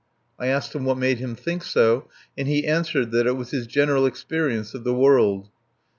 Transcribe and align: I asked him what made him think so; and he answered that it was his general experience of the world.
I 0.39 0.47
asked 0.47 0.73
him 0.73 0.83
what 0.83 0.97
made 0.97 1.19
him 1.19 1.35
think 1.35 1.63
so; 1.63 2.09
and 2.35 2.47
he 2.47 2.65
answered 2.65 3.11
that 3.11 3.27
it 3.27 3.37
was 3.37 3.51
his 3.51 3.67
general 3.67 4.07
experience 4.07 4.73
of 4.73 4.83
the 4.83 4.95
world. 4.95 5.49